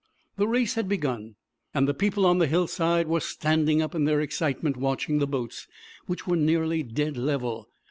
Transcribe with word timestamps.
The 0.37 0.47
race 0.47 0.73
had 0.73 0.89
begun, 0.89 1.35
and 1.75 1.87
the 1.87 1.93
people 1.93 2.25
on 2.25 2.39
the 2.39 2.47
hillside 2.47 3.07
were 3.07 3.19
standing 3.19 3.83
up 3.83 3.93
in 3.93 4.05
their 4.05 4.19
excitement 4.19 4.75
watching 4.75 5.19
the 5.19 5.27
boats, 5.27 5.67
which 6.07 6.25
were 6.25 6.35
nearly 6.37 6.81
dead 6.81 7.17
level. 7.17 7.69